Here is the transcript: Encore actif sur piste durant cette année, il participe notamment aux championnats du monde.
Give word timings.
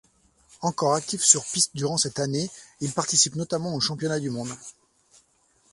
Encore 0.61 0.95
actif 0.95 1.21
sur 1.21 1.45
piste 1.45 1.75
durant 1.75 1.95
cette 1.97 2.17
année, 2.17 2.49
il 2.79 2.91
participe 2.91 3.35
notamment 3.35 3.75
aux 3.75 3.79
championnats 3.79 4.19
du 4.19 4.31
monde. 4.31 4.49